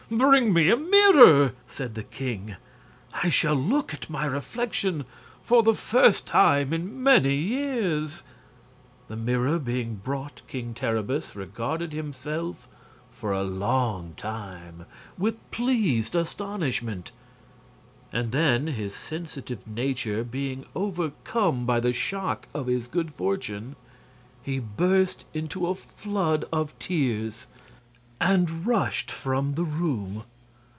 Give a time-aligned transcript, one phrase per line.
[0.13, 2.57] "Bring me a mirror!" said the king.
[3.23, 5.05] "I shall look at my reflection
[5.41, 8.23] for the first time in many years."
[9.07, 12.67] The mirror being brought King Terribus regarded himself
[13.09, 14.85] for a long time
[15.17, 17.13] with pleased astonishment;
[18.11, 23.77] and then, his sensitive nature being overcome by the shock of his good fortune,
[24.43, 27.47] he burst into a flood of tears
[28.23, 30.23] and rushed from the room.